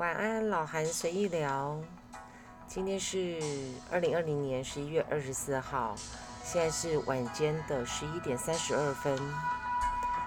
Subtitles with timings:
[0.00, 1.78] 晚安，老韩随意聊。
[2.66, 3.38] 今天是
[3.90, 5.94] 二零二零年十一月二十四号，
[6.42, 9.14] 现在是晚间的十一点三十二分。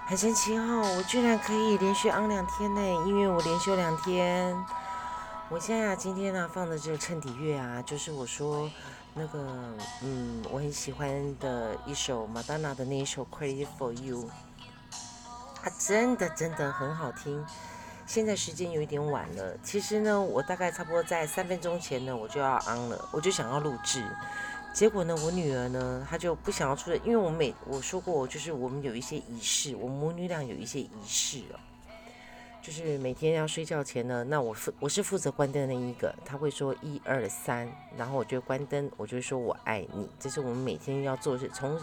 [0.06, 4.56] 很神奇哦，我居然可以连续昂两天呢，因为我连休两天。
[5.48, 8.70] 我现在啊，今天呢放的这个衬底乐啊，就是我说
[9.12, 14.18] 那个嗯，我很喜欢的一首马丹娜的那一首《Crazy for You》，
[15.60, 17.44] 它真的真的很好听。
[18.06, 24.04] 现在时间有一点晚了，其实呢，我大概差不多在三分钟前呢，我就要 on 了，我就想要录制。
[24.74, 31.56] 结果呢，我女儿呢，她就不想要出来，因为我每我说过，就是我们有一些仪式，我母女俩有一些仪式哦，
[32.60, 41.80] 就是每天要睡觉前呢，那我负我是负责关灯的那一个，她会说一二三，然后我就关灯，我就说我爱你，这是我们每天要做的，从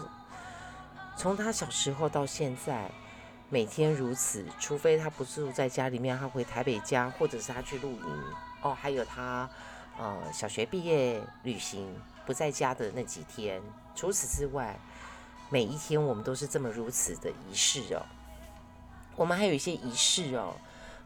[1.16, 2.90] 从她小时候到现在。
[3.52, 8.22] 每天如此，除非他不住在家里面，他回台北家，或者是他去露营
[8.62, 8.72] 哦。
[8.72, 9.46] 还有他，
[9.98, 11.86] 呃，小学毕业旅行
[12.24, 13.60] 不在家的那几天。
[13.94, 14.80] 除此之外，
[15.50, 18.00] 每一天我们都是这么如此的仪式哦。
[19.16, 20.54] 我们还有一些仪式哦，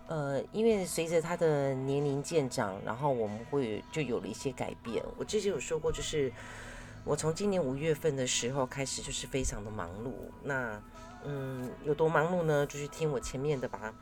[0.07, 5.05] 呃，因为随着他的年龄渐长，然后我们会就有了一些改变。
[5.19, 6.33] 我之前有说过，就是
[7.03, 10.13] 我从今年五月份的时候开始，就是非常的忙碌。
[10.45, 10.81] 那
[11.25, 12.67] 嗯，有多忙碌呢？
[12.67, 13.95] 就是听我前面的吧。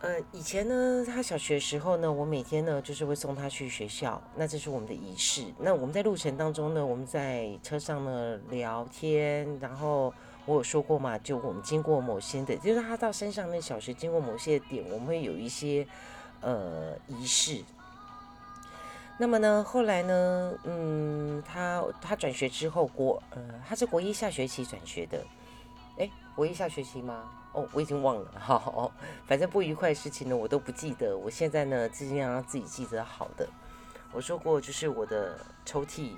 [0.00, 5.44] 呃，以前呢，他小学时候呢，我每天呢就是会送他去学校，那这是我们的仪式。
[5.58, 10.14] 那我们在路程当中呢，我们在车上呢聊天，然后
[10.46, 15.84] 我有说过嘛，就我们经过某些的，就是他到山上那小学经过某些点，我们会有一些
[16.42, 17.64] 呃仪式。
[19.18, 25.24] 那么呢，后来呢，嗯，他他转学之后，国呃，他是国一下学期转学的。
[26.38, 27.24] 哎，我一下学期吗？
[27.52, 28.30] 哦，我已经忘了。
[28.38, 28.92] 好，
[29.26, 31.18] 反正不愉快的事情呢，我都不记得。
[31.18, 33.48] 我现在呢，尽量让自己记得好的。
[34.12, 36.12] 我说过，就是我的抽屉，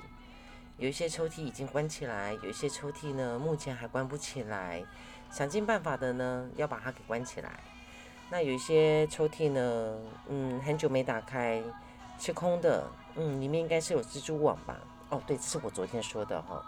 [0.76, 4.84] 有一些抽屉已经关起来，有一些抽屉呢，目前还关不起来。
[5.30, 7.58] 想尽办法的呢，要把它给关起来。
[8.30, 9.96] 那有一些抽屉呢，
[10.28, 11.62] 嗯，很久没打开，
[12.18, 12.86] 是空的。
[13.16, 14.76] 嗯，里面应该是有蜘蛛网吧？
[15.08, 16.62] 哦，对，这是我昨天说的哈。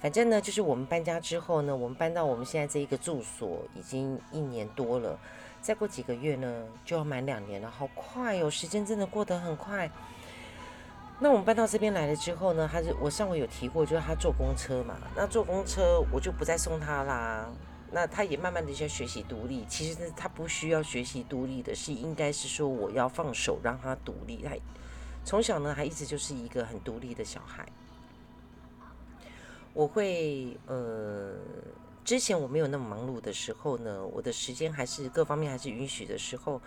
[0.00, 5.18] 反正呢，就是我们搬家之后呢，我们搬到我们现在这一个住所已经一年多了，
[5.62, 9.90] 再过几个月呢就要满两年了，好快哦，时间真的过得很快。
[11.20, 17.48] 那我们搬到这边来了之后呢，他是我上回有提过，就是他坐公车嘛，那坐公车我就不再送他啦。
[17.90, 24.44] 那他也慢慢的就要学习独立，其实他不需要学习独立的，是应该是说我要放手让他独立。
[24.44, 24.50] 他
[25.24, 27.64] 从小呢，他一直就是一个很独立的小孩。
[29.74, 31.34] 我会呃，
[32.04, 36.60] 之前我没有那么忙碌的时候呢，我的时间还是各方面还是允许的时候，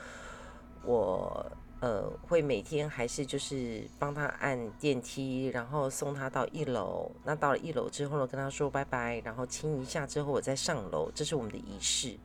[0.83, 7.09] 我呃会每天还是就是帮他按电梯，然后送他到一楼。
[7.23, 12.17] 那到了一楼之后呢，跟他说拜拜，然后亲一下之后，我再上楼，这是我们的仪式。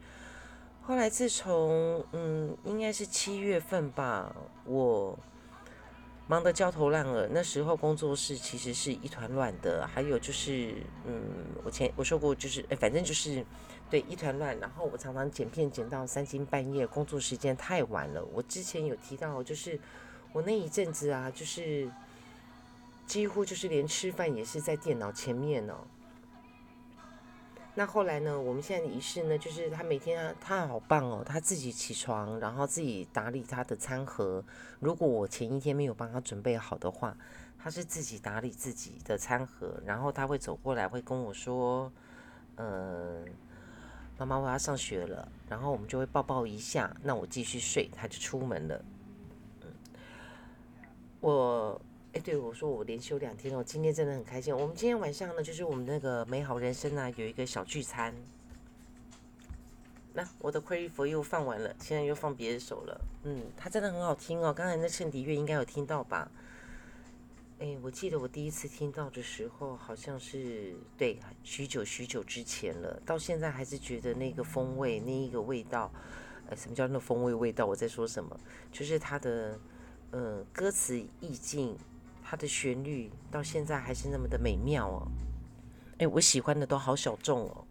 [0.83, 4.35] 后来自从嗯，应该是七月份吧，
[4.65, 5.17] 我。
[6.33, 9.87] 忙得焦头烂额，那时候工作室其实是一团乱的。
[9.87, 11.23] 还有就是，嗯，
[11.63, 13.45] 我前我说过，就是反正就是
[13.91, 14.59] 对一团乱。
[14.59, 18.25] 然后我常常剪片剪到三更半夜，工作时间太晚了。
[18.33, 19.79] 我之前有提到，就是
[20.33, 21.87] 我那一阵子啊，就是
[23.05, 25.87] 几乎就是连吃饭也是在电脑前面哦。
[27.75, 28.39] 那后来呢？
[28.39, 34.45] 我们现在的仪式呢，就是他每天他好棒哦，他自己起床，然后自己打理他的餐盒。
[34.79, 37.17] 如果我前一天没有帮他准备好的话，
[37.59, 41.91] 他是自己打理自己的餐盒，然后他会走过来，会跟我说
[42.57, 43.25] ：“嗯，
[44.19, 48.85] 妈妈我要上学了。”然后我们就会抱抱一下，那我继续睡，他就出门了。
[49.63, 49.69] 嗯，
[51.21, 51.81] 我。
[52.15, 54.55] 哎，对我说我连休两天哦，今天真的很开心。
[54.55, 58.15] 我们今天晚上呢，就是我们那个美好人生啊，有一个小聚餐。
[60.13, 63.01] 那我的《Crazy for You》放完了，现在又放别的首了。
[63.25, 64.53] 嗯，它真的很好听哦。
[64.53, 66.31] 刚才那衬底乐应该有听到吧？
[67.61, 73.01] 哎，我记得我第一次听到的时候，好像是对许久许久之前了。
[73.07, 75.91] 到现在还是觉得那个风味，那一个味道。
[76.51, 77.65] 呃，什么叫那风味味道？
[77.65, 78.39] 我在说什么？
[78.71, 79.59] 就是它的，
[80.11, 81.75] 呃，歌词意境。
[82.33, 85.07] 它的旋律到现在还是那么的美妙哦，
[85.99, 87.65] 哎，我喜欢的都好小众哦，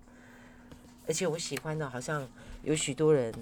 [1.07, 2.29] 而且我喜欢的好像
[2.61, 3.33] 有许多人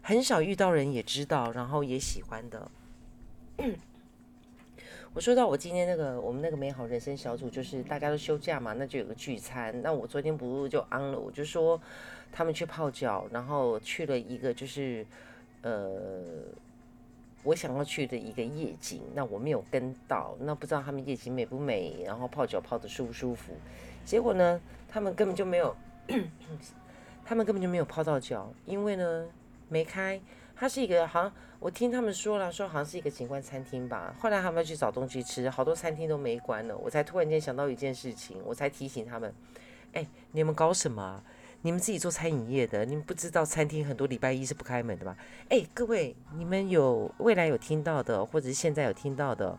[0.00, 2.70] 很少遇到人也知道，然后也喜欢的。
[5.12, 9.78] 我说到我今天那个我们那个美好人生小组，就是大家都休假嘛，那就有个聚餐。
[9.82, 11.78] 那我昨天不就安了，我就说
[12.32, 15.06] 他们去泡脚，然后去了一个就是
[15.60, 16.46] 呃。
[17.42, 23.52] 我想要去的一个夜景，那我没有跟到，那不知道他们夜景美不美，然后泡脚泡的舒不舒服。
[24.04, 25.74] 结果呢，他们根本就没有，
[27.24, 29.26] 他们根本就没有泡到脚，因为呢
[29.68, 30.20] 没开。
[30.54, 34.14] 它是一个好像我听他们说了，说好像是一个景观餐厅吧。
[34.20, 36.76] 后来他们要去找东西吃，好多餐厅都没关了。
[36.76, 39.34] 我才突然间想到一件事情，我才提醒他们：
[39.94, 41.24] 哎，你们搞什么？
[41.64, 45.16] 你们自己做餐饮业的，你们不知道餐厅很多礼拜一是不开门的吗？
[45.48, 49.56] 哎，各位，你们有未来有听到的，或者是现在有听到的，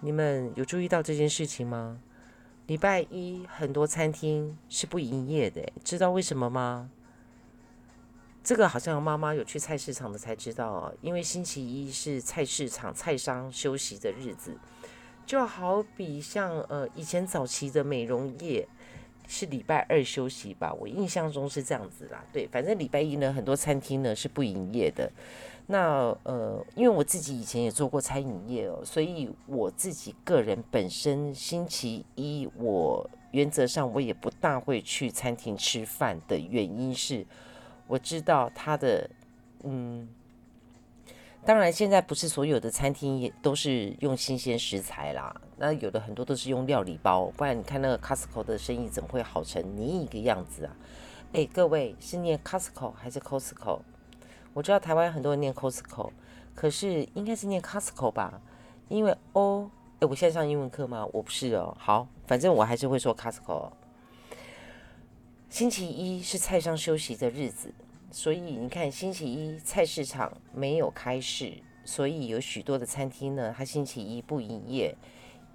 [0.00, 2.00] 你们有注意到这件事情吗？
[2.68, 6.88] 礼拜一很多餐厅是不营业的，知道为什么吗？
[8.44, 14.56] 这个好像妈妈有去菜市场的才知道哦，因为星期一是菜市场菜商休息的日子，
[15.26, 18.68] 就好比像呃以前早期的美容业。
[19.26, 22.24] 是礼拜二休息吧，我印象中是这样子啦。
[22.32, 25.10] 对，反正礼拜一呢，很多餐厅呢是不营业的。
[25.66, 37.26] 那呃，因为我自己以前也做过餐饮业哦，所以我自己个人本身星期一我原则上我也不大会去餐厅吃饭的原因是，
[37.86, 39.08] 我知道它的
[39.62, 40.08] 嗯。
[41.46, 45.34] 当然，现在不是所有的餐厅也都是用新鲜食材啦。
[45.58, 50.74] 那有的很多都是用料理包，不然你看那个 Costco 的生意怎么会好成你一个样子啊？
[51.34, 53.80] 哎，各位是念 Costco 还是 Costco？
[54.54, 56.10] 我知道台湾很多人念 Costco，
[56.54, 58.40] 可是应该是念 Costco 吧？
[58.88, 59.70] 因为 O，
[60.00, 61.06] 哎，我现在上英文课吗？
[61.12, 61.76] 我不是哦。
[61.78, 63.70] 好，反正我还是会说 Costco。
[65.50, 67.72] 星期一是菜商休息的日子。
[68.16, 71.52] 所以你看，星期一菜市场没有开市，
[71.84, 74.96] 所以有许多的餐厅呢，它星期一不营业。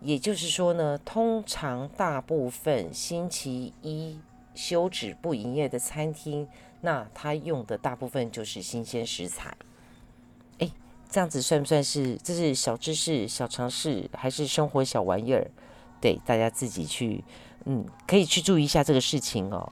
[0.02, 4.20] 也就是说呢，通常大部分星期一
[4.54, 6.46] 休止不营业的餐厅，
[6.82, 9.56] 那它用的大部分就是新鲜食材。
[10.58, 10.70] 哎，
[11.10, 12.18] 这样子算不算是？
[12.18, 15.50] 这是小知识、小常识，还是生活小玩意儿？
[16.02, 17.24] 对，大家自己去，
[17.64, 19.72] 嗯，可以去注意一下这个事情哦。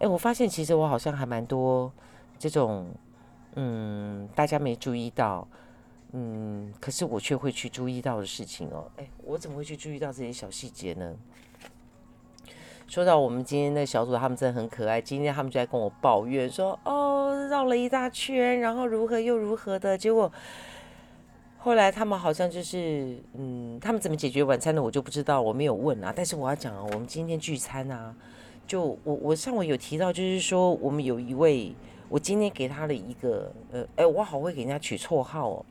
[0.00, 1.92] 哎，我发现其实我好像还蛮多。
[2.38, 2.86] 这种，
[3.56, 5.46] 嗯，大家没注意到，
[6.12, 8.90] 嗯，可是我却会去注意到的事情哦。
[8.96, 11.16] 哎，我怎么会去注意到这些小细节呢？
[12.86, 14.98] 说到我们今天的小组，他们真的很可爱。
[14.98, 20.32] 今天他们就在跟我抱怨说：“哦，绕了一大圈，然后如何又如何的。”结果
[21.58, 26.10] 后来他们好像就是，嗯，他们怎么解决晚餐的，我就不知道，我没有问啊。
[26.16, 28.14] 但是我要讲啊，我们今天聚餐啊，
[28.66, 31.74] 就我我上回有提到，就是说我们有一位。
[32.08, 35.66] 我今天给他了一个，呃，哎，我好会给人家取绰号哦。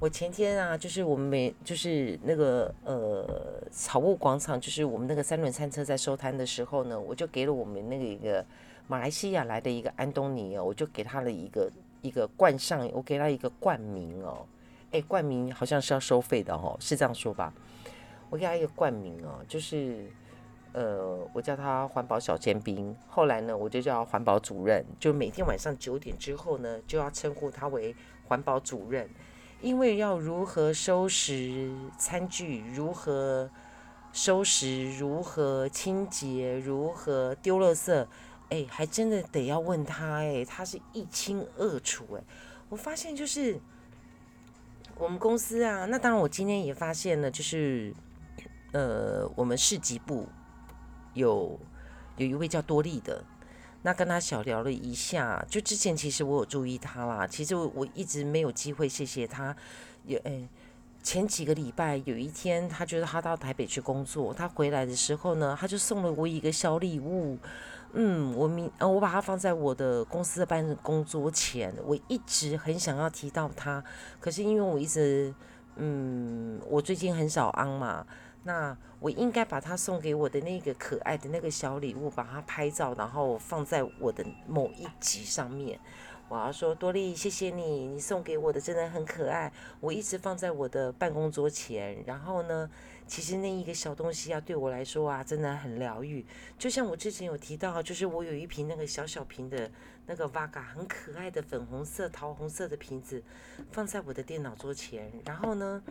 [0.00, 8.44] 我前天啊，就是我们每就是那个呃草木广场，就是我们那个三轮餐车在收摊的时候呢，我就给了我们那个一个
[8.88, 11.70] 马来西亚来的一个安东尼哦，我就给他了一个
[12.02, 14.44] 一个冠上，我给他一个冠名哦。
[14.90, 17.52] 哎，冠名好像是要收费的哦，是这样说吧？
[18.30, 20.06] 我给他一个冠名哦，就是。
[20.74, 27.94] 呃，我叫他环保小尖兵，后来呢，我就叫环保主任，就每天晚上九点之后呢，就要称呼他为
[28.24, 29.08] 环保主任，
[29.60, 33.48] 因为要如何收拾餐具，如何
[34.12, 38.04] 收拾，如何清洁，如何丢垃圾，
[38.48, 42.20] 哎，还真的得要问他，哎，他是一清二楚，哎，
[42.68, 43.60] 我发现就是
[44.98, 47.94] 我们公司啊，那当然我今天也发现了，就是
[48.72, 50.26] 呃，我们市级部。
[51.14, 51.58] 有
[52.16, 53.24] 有一位叫多利的，
[53.82, 59.54] 那跟他小聊了一下，就之前其实我有注意他啦，其实我一直没有机会谢谢他。
[60.06, 60.48] 有诶，
[61.02, 67.38] 前几个礼拜有一天，他觉得他到台北去工作，他回来的时候呢，他就送了我一个小礼物。
[67.96, 73.82] 嗯，我明呃，我把它放在我的公司的办公桌前，我一直很想要提到他，
[74.18, 75.32] 可是因为我一直
[75.76, 78.04] 嗯，我最近很少安嘛。
[78.44, 85.80] 那我应该把他送给我的那个可爱的那个小礼物，把它拍照，然后放在我的某一集上面。
[86.28, 92.02] 我要说多利，谢谢你，你送给我的真的很可爱，我一直放在我的办公桌前。
[92.06, 92.68] 然后呢，
[93.06, 96.24] 其实那一个小东西啊，对我来说啊，真的很疗愈。
[96.58, 99.70] 就像我之前有提到，就是我有一瓶那个小小瓶的
[100.06, 103.22] 那个 Vaga 很可爱的粉红色、桃红色的瓶子，
[103.70, 105.12] 放在我的电脑桌前。
[105.24, 105.82] 然后呢？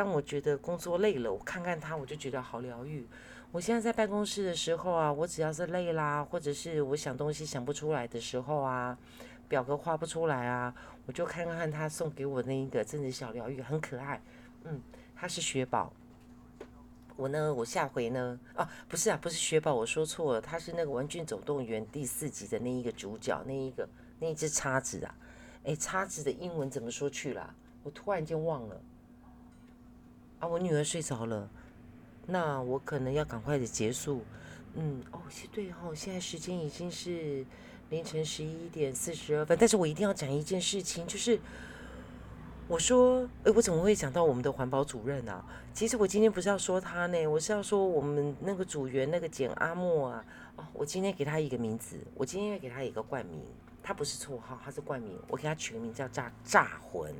[0.00, 3.06] 当我觉得工作累了，我看看它，我就觉得好疗愈。
[3.52, 8.96] 我现在在办公室的时候啊，我只要是累啦，或者是我想东西想不出来的时候啊，
[9.46, 14.18] 表格画不出来啊，我就看看他送给我那一个真的小疗愈，很可爱。
[14.64, 14.80] 嗯，
[15.14, 15.92] 它是雪宝。
[17.14, 23.86] 我呢，我下回呢，啊，不是啊，不是雪宝，我说错了，它是那个《玩具总动员》第四集的那一个主角，那一个
[24.18, 25.14] 那一只叉子啊。
[25.64, 27.54] 哎，叉子的英文怎么说去了？
[27.82, 28.80] 我突然间忘了。
[30.40, 31.48] 啊，我女儿睡着了，
[32.26, 34.24] 那我可能要赶快的结束。
[34.74, 37.44] 嗯，哦，是对哦，现在时间已经是
[37.90, 41.38] 凌晨十一点四十二分，但是我一定要讲一件事情，就是
[42.66, 45.44] 我说，哎，我怎么会讲到我们的环保主任啊？
[45.74, 50.24] 其实我今天不是要说他呢，我是要说我们那个组员那个简阿莫啊。
[50.56, 53.42] 哦，我今天给他一个名字，我今天要给他一个冠名，
[53.82, 57.14] 他不是绰号，他是冠名，我给他取个名字叫炸炸魂。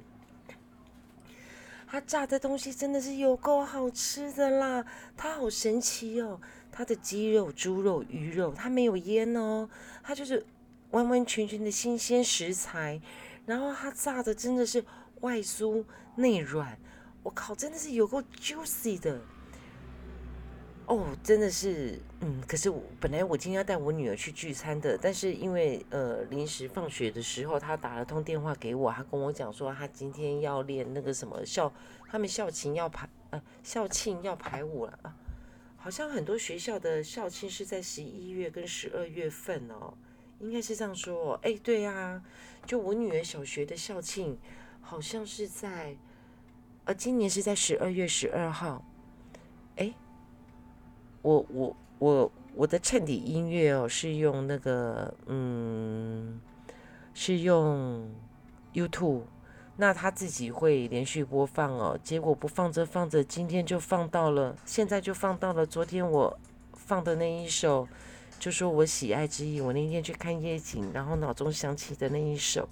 [1.90, 4.86] 他炸的东西真的是有够好吃的啦！
[5.16, 9.68] 他好神奇哦，他的鸡肉、猪肉、鱼肉，他没有腌哦，
[10.00, 10.46] 他就是
[10.92, 13.00] 完完全全的新鲜食材，
[13.44, 14.84] 然后他炸的真的是
[15.22, 16.78] 外酥内软，
[17.24, 19.20] 我靠，真的是有够 juicy 的。
[20.90, 31.72] 哦，真的是，嗯，可是我本来我今天要带我女儿去聚餐的，但是因为呃临时放学的时候，她打了通电话给我，她跟我讲说她今天要练那个什么校，
[32.08, 35.14] 他们校庆要排呃校庆要排舞了啊，
[35.76, 39.94] 好像很多学校的校庆是在十一月跟十二月份哦，
[40.40, 42.20] 应该是这样说，哎，对啊，
[42.66, 44.36] 就我女儿小学的校庆
[44.80, 45.96] 好像是在，
[46.86, 48.84] 呃，今年是在十二月十二号，
[51.22, 56.40] 我我我我的衬底音乐哦，是用那个嗯，
[57.12, 58.10] 是用
[58.72, 59.22] YouTube，
[59.76, 61.98] 那他自己会连续播放哦。
[62.02, 66.38] 结果不放着放着，今天就放到了，现在就放到了昨天我
[66.72, 67.86] 放的那一首，
[68.38, 69.60] 就说我喜爱之意。
[69.60, 72.68] 我那天去看夜景，然后脑中想起的那一首，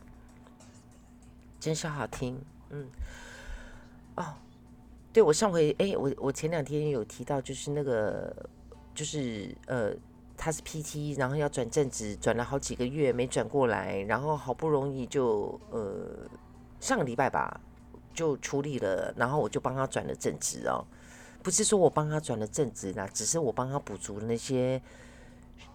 [1.61, 2.41] 真是好听，
[2.71, 2.89] 嗯，
[4.17, 4.35] 哦。
[5.19, 8.33] 对，我上回哎，我我前两天有提到，就是那个，
[8.95, 9.93] 就是呃，
[10.37, 16.25] 他是 PT，然后要转正职，转了好几个月没转过来，然后好不容易就呃
[16.79, 17.61] 上个礼拜吧
[18.15, 20.87] 就处理了，然后我就帮他转了正职哦，
[21.43, 24.81] 不是说我帮他转了正职啦，只是我帮他补足了那些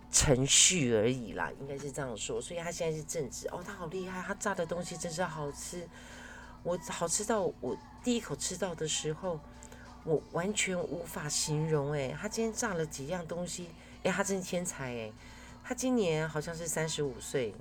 [0.09, 5.85] 程序而已啦，应该是这样说，所以他现在是正职哦，他好厉害，他炸的东西真是好吃。
[6.63, 9.39] 我好吃到我第一口吃到的时候，
[10.03, 13.69] 我完全无法形容哎，他今天炸了几样东西，
[14.03, 15.12] 哎，他真是天才哎，
[15.63, 17.55] 他今年好像是三十五岁，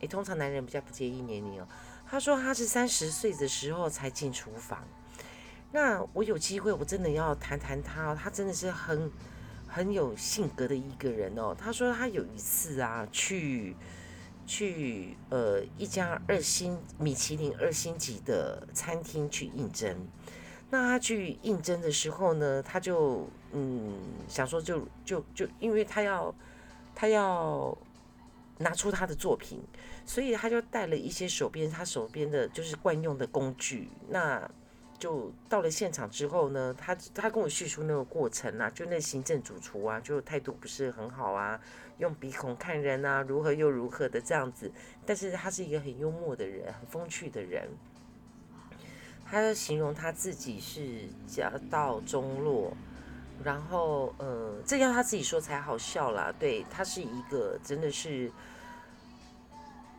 [0.00, 1.68] 哎，通常男人比较不介意年龄哦。
[2.10, 4.82] 他说他是三十岁的时候才进厨房，
[5.70, 9.10] 那我有机会我真的要谈谈他哦，他真的是很
[9.68, 11.54] 很有性格的一个人哦。
[11.56, 13.76] 他说他有一次啊去。
[14.46, 20.06] 去呃一家二星米其林二星级的餐厅去应征，
[20.70, 23.94] 那他去应征的时候呢，他就嗯
[24.28, 26.34] 想说就就就因为他要
[26.94, 27.76] 他要
[28.58, 29.62] 拿出他的作品，
[30.04, 34.50] 所以他就带了一些手边他手边的就是惯用的工具，那。
[34.98, 41.60] 就到了现场之后呢，他他跟我叙述那个过程啊，就那行政主厨啊，就态度不是很好啊，
[41.98, 44.70] 用鼻孔看人啊，如何又如何的这样子。
[45.04, 47.68] 但是他是一个很幽默的人，很风趣的人。
[49.24, 52.76] 他形容他自己是家道中落，
[53.44, 56.32] 然后呃，这要他自己说才好笑啦。
[56.38, 58.30] 对他是一个真的是。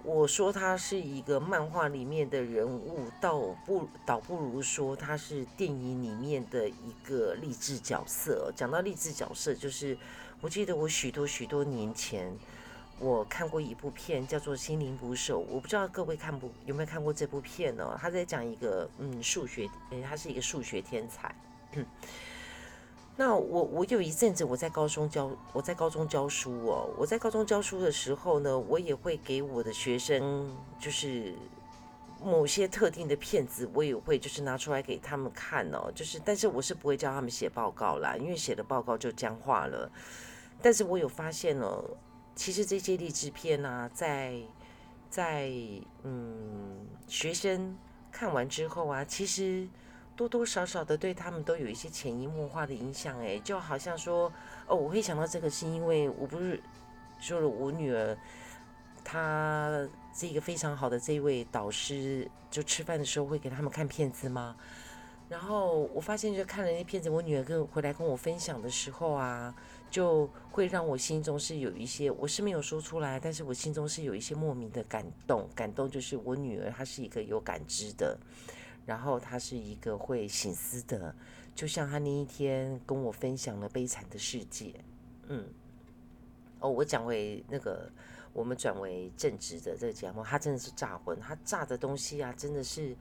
[0.03, 8.51] 我说他是一个漫画里面的人物，倒不倒不如说他是电影里面的一个励志角色。
[8.55, 9.97] 讲到励志角色，就是
[10.39, 12.33] 我记得我许多许多年前
[12.99, 15.41] 我看过一部片，叫做《心灵捕手》。
[15.49, 17.97] 我不知道各位看不有没有看过这部片呢？
[18.01, 19.69] 他在讲一个嗯数学，
[20.07, 21.35] 他是一个数学天才。
[23.19, 31.33] 那我我有一阵子我在高中教我在高中教书哦，我在高中教书的时候呢，我也会给我的学生就是
[32.23, 39.91] 某些特定的片子，我也会就是拿出来给他们看哦，就是但是我是不会教他们写报告啦，因为写的报告就僵化了。
[40.61, 41.83] 但是我有发现哦，
[42.35, 44.35] 其实这些励志片啊，在
[45.09, 45.51] 在
[46.03, 47.75] 嗯学生
[48.11, 49.67] 看完之后啊，其实。
[50.17, 54.33] 多多少少的对他们都有一些潜移默化的影响，哎，就好像说，
[54.65, 56.59] 哦，我会想到这个是因为我不是
[57.19, 58.17] 说了我女儿，
[59.03, 64.55] 她这个非常好的这位导师，就吃饭的时候会给他们看片子吗？
[65.29, 69.53] 然后我发现就看了那片子，我女儿跟回来跟我分享的时候啊，
[69.91, 78.17] 就会让我心中是有一些，我是没有说出来，但是我心中是有一些莫名的感动，感动就是我女儿她是一个有感知的。
[78.87, 81.13] 然后他是一个会醒思的，
[81.53, 84.67] 就像他那一天跟我分享了《悲惨的世界》。
[85.27, 85.43] 嗯，
[86.61, 87.91] 哦，我讲为那个
[88.31, 92.95] 我们转为正直的这个节目，他真的是炸魂，他炸的东西啊，真的是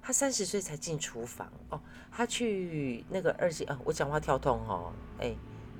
[0.00, 1.80] 他三十岁才进厨房哦，
[2.12, 5.34] 他去那个二级啊，我讲话跳痛哈，哎，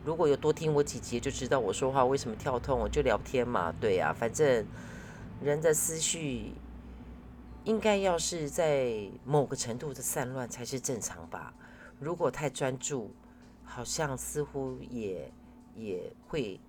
[0.04, 4.66] 如果有多听我几集就知道我说话为什么跳痛，我就聊天嘛，对呀，反正
[5.40, 6.50] 人的思绪
[7.66, 11.52] 应该要是在某个程度的散乱才是正常吧，
[11.98, 13.10] 如果太专注，
[13.64, 15.30] 好像似乎也
[15.74, 16.60] 也会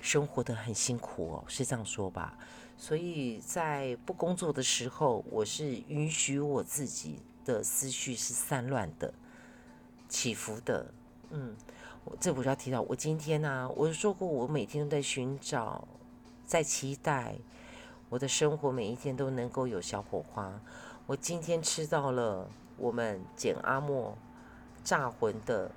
[0.00, 2.36] 生活的很辛苦哦，是这样说吧？
[2.78, 9.12] 所以在不工作的时候，我是允许我自己的思绪是散乱的、
[10.08, 10.94] 起伏的。
[11.30, 11.54] 嗯，
[12.18, 15.86] 这我就要提到，我今天呢，我说过，我每天都在寻找，
[16.46, 17.36] 在期待
[18.08, 20.60] 我的生活每一天都能够有小火花。
[21.06, 24.16] 我今天吃到了我们简阿莫
[24.82, 25.70] 炸魂的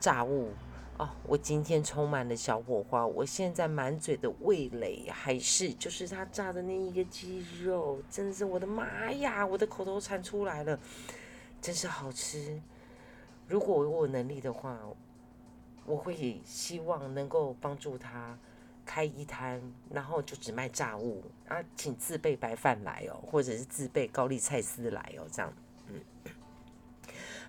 [0.00, 0.50] 炸物。
[0.98, 10.80] 哦，我今天充满了小火花，我现在满嘴的味蕾还是就是他炸的那一个鸡肉，真是我的妈呀，我的口头禅出来了，
[11.60, 12.58] 真是好吃。
[13.46, 14.78] 如果我有能力的话，
[15.84, 18.38] 我会希望能够帮助他
[18.86, 25.52] 开一摊，然后就只卖炸物啊，请自备白饭来哦，或者是自备高丽菜丝来哦，这样。
[25.88, 26.00] 嗯，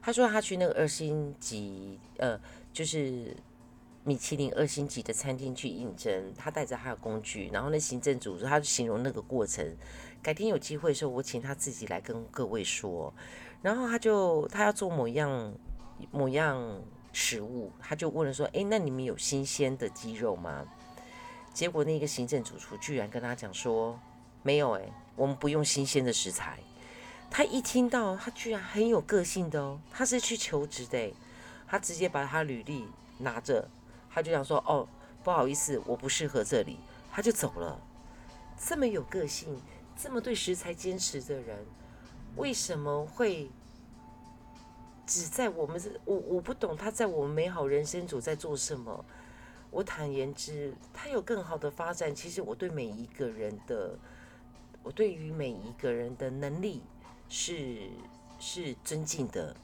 [0.01, 2.37] 他说他去那个二星级，呃。
[2.73, 3.35] 就是
[4.03, 9.75] 米其林二星级的餐厅去应征，他带着他的工具，然后那行政组他就形容那个过程。
[10.21, 13.11] 改天有机会的时候，我请他自己来跟各位说。
[13.63, 15.51] 然后他就他要做某样
[16.11, 16.79] 某样
[17.11, 20.63] 食物，他就问了说：“哎，那你们有新鲜的鸡肉吗？”
[21.57, 23.99] 结果那个行政主厨居然跟他讲说
[24.43, 24.83] ：“没有，哎，
[25.15, 26.59] 我们不用新鲜的食材。”
[27.31, 31.11] 他一听到，他居然很有个性的哦，他是去求职的。
[31.67, 32.85] 他直接把他履历
[33.17, 33.67] 拿着，
[34.07, 34.87] 他就想说：“哦，
[35.23, 36.77] 不好意思，我不适合这里。”
[37.11, 37.81] 他就走了。
[38.63, 39.59] 这么有个性、
[39.99, 41.65] 这么对食材坚持的人，
[42.35, 43.49] 为什么会
[45.07, 45.89] 只在我们这？
[46.05, 49.03] 我我不懂他在我们美好人生组在做什么。
[49.69, 52.13] 我坦言之，他有更好的发展。
[52.13, 53.97] 其实我对每一个人的，
[54.83, 56.81] 我对于每一个人的能力
[57.29, 57.89] 是
[58.39, 59.55] 是尊敬的。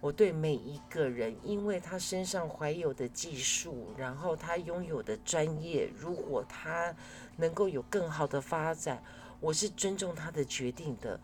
[0.00, 6.92] 我对每一个人，因为他身上怀有的技术，然后他拥有的专业，如果他
[7.36, 9.00] 能够有更好的发展，
[9.38, 11.20] 我是尊重他的决定的。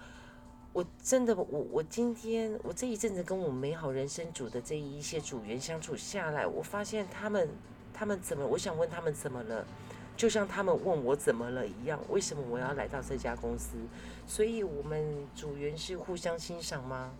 [0.72, 7.48] 我真的，我我今天我这一阵子跟我美好人生组的这一些组员相处下来，我发现他们
[7.98, 8.46] 他们怎么？
[8.46, 9.66] 我想问他们怎么了？
[10.16, 13.76] 就像他们问我怎么了一样，为什么我要来到这家公司？
[14.24, 17.12] 所以我们组员是互相欣赏吗？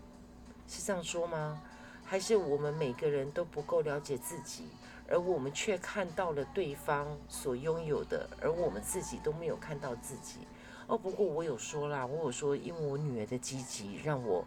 [0.69, 1.61] 是这样说吗？
[2.05, 4.67] 还是我们每个人都不够了解自己，
[5.09, 10.39] 而我们却看到了对方所拥有的，而我们自己都没有看到自己？
[10.87, 14.45] 哦，不过我有说啦，我有说，因为我女儿的积极让我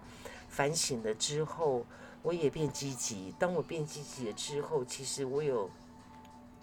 [0.47, 1.85] 反省了之后，
[2.21, 3.33] 我也变积极。
[3.37, 5.69] 当我变积极了之后，其实我有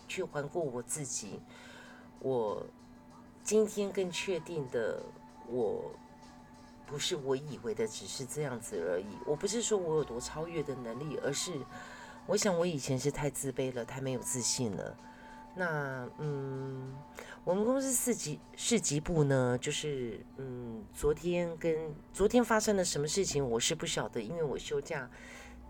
[0.09, 1.39] 去环顾我自己，
[2.21, 2.67] 我
[3.45, 5.03] 今天更确定的
[5.47, 5.93] 我。
[6.91, 9.05] 不是我以为的，只是这样子而已。
[9.27, 11.53] 我不是说我有多超越的能力，而是
[12.27, 14.97] 我想我以前是太自卑了，太没有自信了。
[15.55, 16.97] 那嗯，
[17.45, 25.11] 我们公司四级市级部呢，就是嗯，昨天跟昨天发生了什么事情，我是不晓得，因为我休假。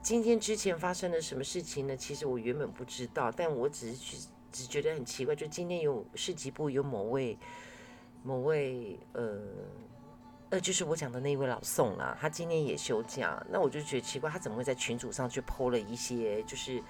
[0.02, 1.96] 今天之前发生了什么事情呢？
[1.96, 4.16] 其实我原本不知道，但我只是去
[4.50, 7.38] 只觉得很奇怪，就今天有市集部有某位
[8.22, 9.38] 某位呃。
[10.50, 16.82] 呃，就是我讲的那位老宋啦，他今天也休假，那我就觉得奇怪，他怎么会在群组上去剖了一些，就是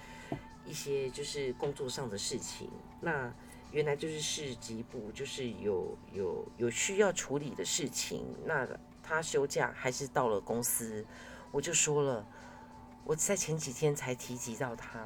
[0.65, 2.69] 一些就是工作上的事情？
[3.01, 3.29] 那
[3.73, 8.25] 原来就是市级部，就是有有有需要处理的事情。
[8.45, 8.65] 那
[9.03, 11.05] 他休假还是到了公司，
[11.51, 12.25] 我就说了，
[13.09, 14.99] 我在前几天才提及到他，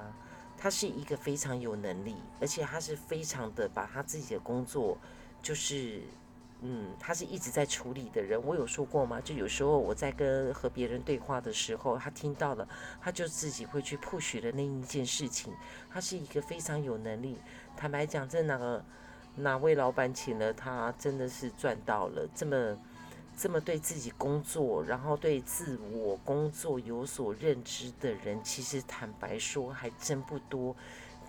[0.58, 4.98] 他是一个非常有能力，而且他是非常的把他自己的工作
[5.42, 6.02] 就是。
[6.66, 8.42] 嗯，他是一直在处理的人。
[8.42, 9.20] 我有说过吗？
[9.22, 12.66] 就有时候我在跟和别人对话的时候，他听到了，
[13.02, 15.54] 他就自己会去 push 的那一件事情。
[15.90, 17.38] 他是一个非常有能力。
[17.76, 18.82] 坦白讲，这哪个
[19.36, 22.26] 哪位老板请了他，真的是赚到了。
[22.34, 22.78] 这么
[23.36, 30.76] 这么对自己工作，然后对自我工作有所认知的人，其实坦白说还真不多。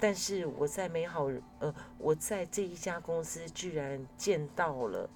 [0.01, 5.09] 但是我在美好，呃，我在这一家公司居然见到了。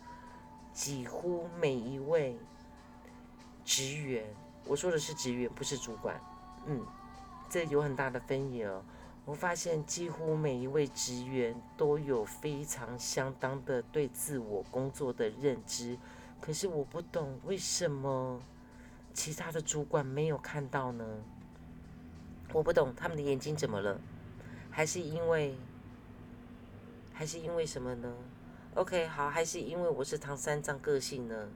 [0.71, 2.39] 几乎每一位
[3.65, 4.25] 职员，
[4.65, 6.21] 我说的是职员，不是主管。
[6.67, 6.87] 嗯，
[7.51, 8.85] 这有很大的分野哦。
[9.25, 15.99] 我发现几乎每一位职员都有非常相当的对自我工作的认知，
[16.41, 18.41] 可是我不懂为什么
[19.13, 21.05] 其他的主管没有看到呢？
[22.53, 24.01] 我不懂他们的眼睛怎么了？
[24.71, 25.55] 还是因为，
[27.13, 28.15] 还是因为什么呢
[28.75, 31.49] ？OK，好，还是因为我是唐三藏个性呢？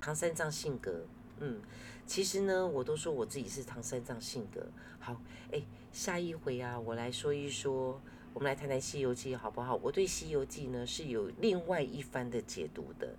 [0.00, 1.04] 唐三藏性格，
[1.40, 1.60] 嗯，
[2.06, 4.66] 其实呢，我都说我自己是唐三藏性格。
[4.98, 5.20] 好，
[5.52, 5.62] 哎，
[5.92, 8.00] 下一回啊，我来说一说，
[8.32, 9.74] 我们来谈谈《西游记》好不好？
[9.82, 13.14] 我对《西游记》呢是有另外一番的解读的。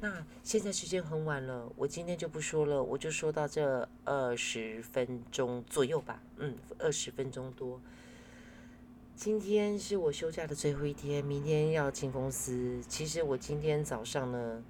[0.00, 7.80] 那现在时间很晚了，我今天就不说了，我就说到这二十分钟左右吧，嗯，二十分钟多。
[9.14, 12.82] 今天是我休假的最后一天，明天要进公司。
[12.88, 14.64] 其实我今天早上呢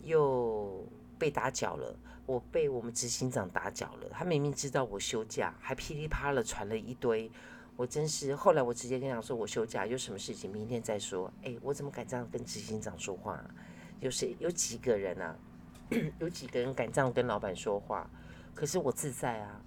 [0.00, 0.84] 又
[1.16, 1.94] 被打搅了，
[2.26, 4.08] 我被我们执行长打搅了。
[4.10, 7.30] 他明明知道我休假，还噼里啪啦传了一堆，
[7.76, 8.34] 我真是。
[8.34, 11.32] 后来我直接跟他说我休假，有什么事情明天再说。
[11.44, 13.44] 哎，我怎么敢这样跟执行长说话？
[14.02, 15.36] 有谁有几个人啊？
[16.18, 18.10] 有几个人敢这样跟老板说话？
[18.52, 19.62] 可是我自在啊，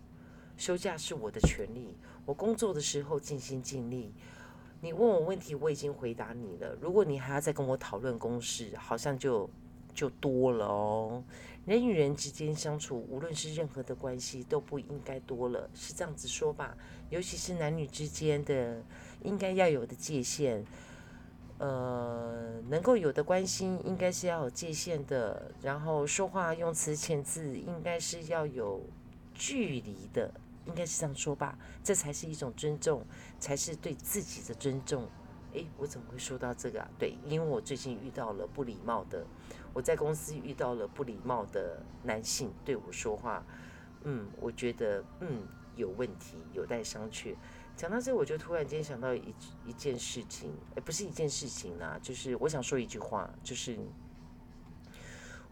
[0.58, 1.96] 休假是我的权利，
[2.26, 4.14] 我工作的时候尽心尽力。
[4.82, 6.76] 你问我问题，我已经回答你了。
[6.82, 9.50] 如果你还要再跟我讨论公事，好像就
[9.94, 11.24] 就多了哦。
[11.66, 16.76] 人与人之间相处，无论是任何的关系，都不应该多了，是这样子说吧？
[17.10, 18.84] 尤其是男女之间的，
[19.24, 20.66] 应该要有的界限。
[21.58, 28.82] 呃，能够有的关心应该是要有界限的，然后说话用词遣字应该是要有
[29.34, 30.30] 距离的，
[30.66, 33.06] 应该是这样说吧，这才是一种尊重，
[33.40, 35.08] 才是对自己的尊重。
[35.54, 36.90] 诶，我怎么会说到这个啊？
[37.00, 39.26] 对，因为我最近遇到了不礼貌的，
[39.74, 43.42] 我在公司遇到了不礼貌的男性对我说话，
[44.04, 47.36] 嗯，我觉得嗯有问题，有待商榷。
[47.76, 49.34] 讲到这，我就突然间想到一
[49.66, 53.78] 一件事情，哎，不是一件事情啦，就是我想说一句话，就是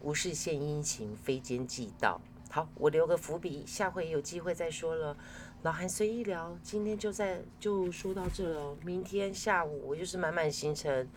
[0.01, 2.21] 无事献殷勤，非奸即盗。
[2.49, 5.17] 好，我留个伏笔，下回有机会再说了。
[5.63, 8.77] 老韩随意聊，今天就在就说到这了。
[8.85, 11.09] 明天下午我就是满满行程，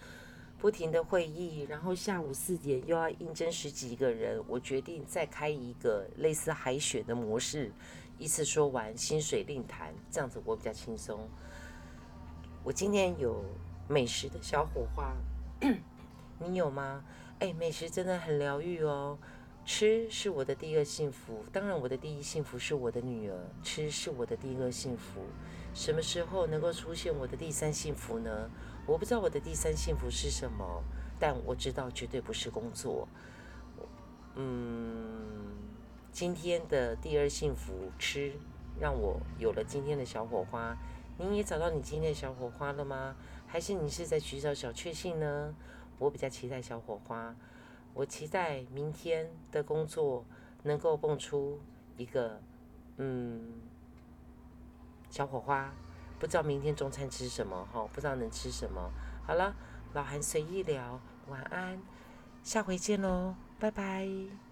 [0.58, 7.70] 不停的会议，然后下午四点又要应征十几个人，我决定再开一个类似海选的模式。
[8.18, 11.29] 一次说完，薪水另谈，这样子我比较轻松。
[12.64, 13.44] 我今天有
[13.88, 15.14] 美食的小火花，
[16.38, 17.05] 你有吗？
[17.38, 19.18] 哎，美食真的很疗愈哦。
[19.66, 23.37] 吃是我的第二幸福，当然我的第一幸福是我的女儿。
[23.62, 25.20] 吃是我的第二幸福，
[25.74, 28.48] 什么时候能够出现我的第三幸福呢？
[28.87, 30.83] 我不知道我的第三幸福是什么，
[31.18, 33.07] 但我知道绝对不是工作。
[34.37, 35.45] 嗯。
[36.16, 38.33] 今天的第二幸福吃，
[38.81, 40.74] 让我有了今天的小火花。
[41.18, 43.14] 您也找到你今天的小火花了吗？
[43.46, 45.55] 还是你是在寻找小确幸呢？
[45.98, 47.37] 我比较期待小火花，
[47.92, 50.24] 我期待明天的工作
[50.62, 51.61] 能够蹦出
[51.98, 52.40] 一个
[52.96, 53.61] 嗯
[55.11, 55.70] 小火花。
[56.18, 57.87] 不知道明天中餐吃什么哈？
[57.92, 58.90] 不知道能吃什么。
[59.26, 59.55] 好了，
[59.92, 60.98] 老韩随意聊，
[61.29, 61.79] 晚安，
[62.42, 64.45] 下回见喽，拜拜。